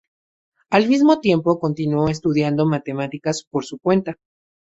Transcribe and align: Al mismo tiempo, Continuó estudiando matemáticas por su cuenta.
Al 0.71 0.89
mismo 0.89 1.19
tiempo, 1.19 1.59
Continuó 1.59 2.07
estudiando 2.09 2.65
matemáticas 2.65 3.45
por 3.51 3.65
su 3.65 3.77
cuenta. 3.77 4.17